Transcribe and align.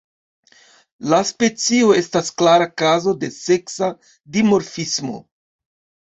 La 1.09 1.17
specio 1.31 1.91
estas 1.99 2.31
klara 2.41 2.67
kazo 2.83 3.13
de 3.23 3.29
seksa 3.35 3.91
dimorfismo. 4.39 5.19